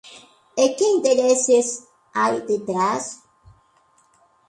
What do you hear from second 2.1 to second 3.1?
hai detrás?